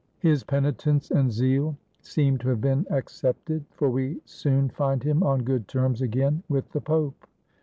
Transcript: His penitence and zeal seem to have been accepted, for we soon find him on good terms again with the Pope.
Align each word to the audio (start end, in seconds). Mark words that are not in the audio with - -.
His 0.17 0.43
penitence 0.43 1.11
and 1.11 1.31
zeal 1.31 1.77
seem 2.01 2.39
to 2.39 2.49
have 2.49 2.59
been 2.59 2.87
accepted, 2.89 3.65
for 3.69 3.91
we 3.91 4.19
soon 4.25 4.69
find 4.69 5.03
him 5.03 5.21
on 5.21 5.43
good 5.43 5.67
terms 5.67 6.01
again 6.01 6.41
with 6.49 6.71
the 6.71 6.81
Pope. 6.81 7.27